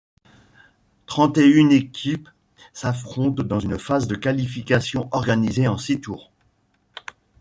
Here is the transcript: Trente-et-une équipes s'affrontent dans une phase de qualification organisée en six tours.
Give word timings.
Trente-et-une 1.05 1.71
équipes 1.71 2.27
s'affrontent 2.73 3.43
dans 3.43 3.59
une 3.59 3.77
phase 3.77 4.07
de 4.07 4.15
qualification 4.15 5.07
organisée 5.11 5.67
en 5.67 5.77
six 5.77 6.01
tours. 6.01 6.31